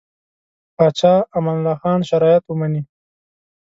پاچا 0.75 1.13
امان 1.37 1.55
الله 1.59 1.75
خان 1.81 1.99
شرایط 2.09 2.43
ومني. 2.47 2.81